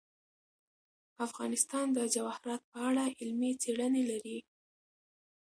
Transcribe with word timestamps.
افغانستان 1.27 1.85
د 1.97 1.99
جواهرات 2.15 2.61
په 2.71 2.77
اړه 2.89 3.03
علمي 3.19 3.51
څېړنې 3.61 4.03
لري. 4.11 4.37